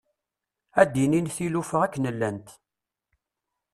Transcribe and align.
Ad 0.81 0.89
d-inin 0.93 1.27
tilufa 1.35 1.77
akken 1.83 2.05
llant. 2.17 2.49